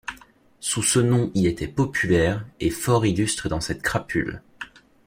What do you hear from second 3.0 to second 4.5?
illustre dans cette crapule.